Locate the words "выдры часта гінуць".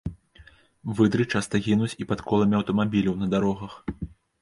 0.99-1.91